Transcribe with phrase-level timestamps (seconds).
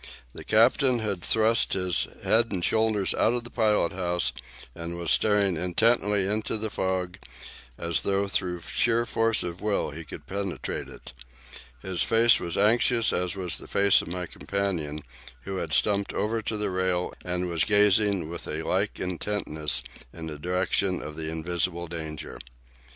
[0.33, 4.33] The captain had thrust his head and shoulders out of the pilot house,
[4.73, 7.19] and was staring intently into the fog
[7.77, 11.13] as though by sheer force of will he could penetrate it.
[11.83, 15.03] His face was anxious, as was the face of my companion,
[15.43, 20.25] who had stumped over to the rail and was gazing with a like intentness in
[20.25, 22.39] the direction of the invisible danger.